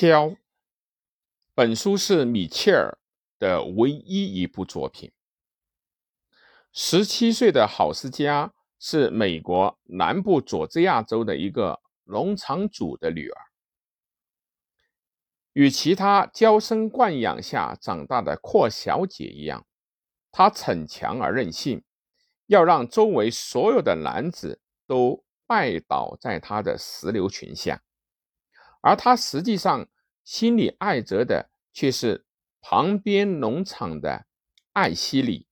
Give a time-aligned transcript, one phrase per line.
[0.00, 0.30] 樵》。
[1.54, 2.96] 本书是米切尔
[3.38, 5.12] 的唯一一部作品。
[6.72, 13.36] 十七岁的郝思嘉是美国南部佐治亚州的一个农场主的女儿。
[15.52, 19.66] 与其他娇生惯养下长大的阔小姐一样，
[20.32, 21.84] 她逞强而任性，
[22.46, 27.82] 要让周围所有的男子都拜倒在她的石榴裙下。
[28.80, 29.88] 而他实际上
[30.24, 32.24] 心里爱着的却是
[32.60, 34.26] 旁边农场的
[34.72, 35.46] 艾希里。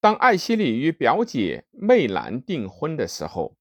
[0.00, 3.56] 当艾希里与表姐媚兰订婚的时候，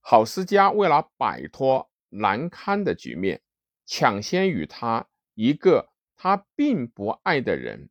[0.00, 3.42] 郝思嘉为了摆脱难堪的局面，
[3.86, 7.88] 抢先与他一个他并不爱的人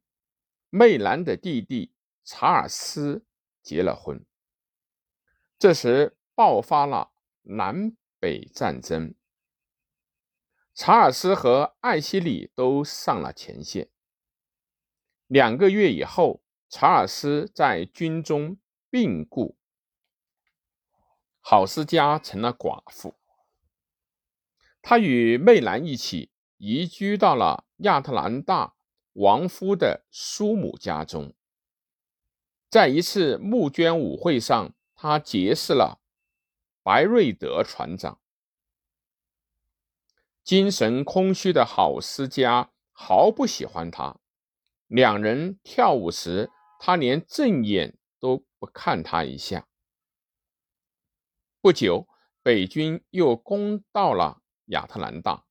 [0.70, 1.92] 媚兰的弟弟
[2.24, 3.26] 查尔斯
[3.64, 4.24] 结了婚。
[5.58, 7.12] 这时爆发了
[7.50, 9.14] 南北战争，
[10.74, 13.90] 查尔斯和艾希里都上了前线。
[15.28, 16.42] 两个月以后。
[16.72, 18.60] 查尔斯在军中
[18.92, 19.58] 病故，
[21.40, 23.16] 郝思嘉成了寡妇。
[24.80, 28.76] 他与媚兰一起移居到了亚特兰大
[29.14, 31.34] 王夫的叔母家中。
[32.70, 35.99] 在一次募捐舞会上，他结识了
[36.90, 38.20] 白瑞德船长。
[40.44, 44.20] 精神空虚的郝思嘉毫不喜欢他，
[44.88, 46.50] 两人跳舞时。
[46.80, 49.68] 他连正眼都不看他一下。
[51.62, 52.08] 不久，
[52.42, 55.46] 北军又攻到了亚特兰大。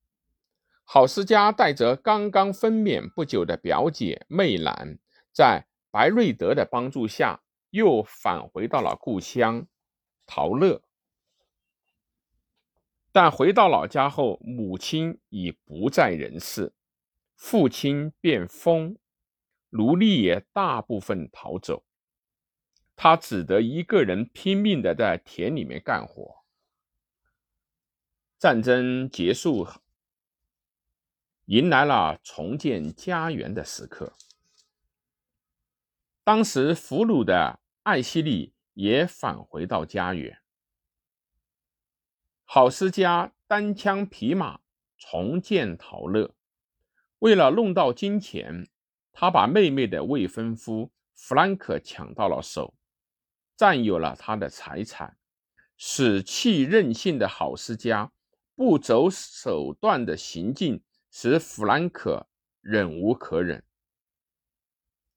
[0.83, 4.99] 郝思嘉带着刚刚分娩不久的表姐媚兰，
[5.33, 9.69] 在白瑞德的帮助下，又返回到了故乡
[10.27, 10.83] 陶乐。
[13.11, 16.73] 但回到老家后，母亲已不在人世，
[17.35, 18.97] 父亲变疯。
[19.71, 21.85] 奴隶也大部分逃走，
[22.97, 26.43] 他只得一个人拼命的在田里面干活。
[28.39, 29.69] 战争结束，
[31.45, 34.15] 迎来了重建家园的时刻。
[36.25, 40.41] 当时俘虏的艾希利也返回到家园，
[42.51, 44.61] 郝思嘉单枪匹马
[44.97, 46.35] 重建陶乐，
[47.19, 48.67] 为了弄到金钱。
[49.13, 52.73] 他把妹妹的未婚夫弗兰克抢到了手，
[53.55, 55.19] 占有了他的财产。
[55.77, 58.11] 死气任性的郝思嘉
[58.55, 62.29] 不择手段的行径，使弗兰克
[62.63, 63.63] 忍无可忍。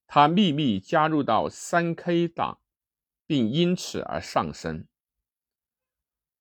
[0.05, 2.59] 他秘密加入到三 K 党，
[3.25, 4.85] 并因此而上升。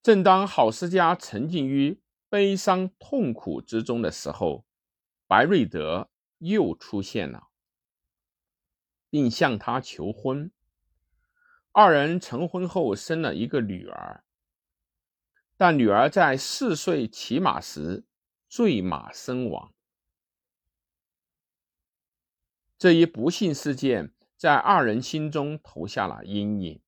[0.02, 4.64] 正当郝思嘉沉浸于悲伤痛苦之中的时候，
[5.26, 7.48] 白瑞德又出现了。
[9.10, 10.50] 并向他求婚。
[11.72, 14.24] 二人成婚后生了一个女儿，
[15.56, 18.04] 但女儿在四岁骑马时
[18.48, 19.74] 坠马身亡。
[22.78, 26.80] 这一不幸事件在二人心中投下了阴影。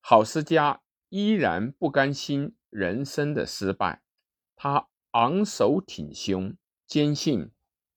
[0.00, 4.00] 郝思嘉依然不甘心人生的失败，
[4.56, 6.56] 他昂首挺胸，
[6.86, 7.50] 坚信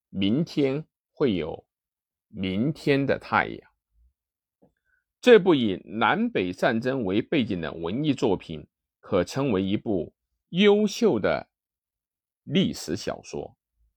[0.09, 1.65] 明天会有。
[2.27, 3.71] 明天的太阳。
[5.21, 8.67] 这部以南北战争为背景的文艺作品，
[8.99, 10.13] 可称为一部
[10.49, 11.47] 优秀的
[12.43, 13.55] 历史小说。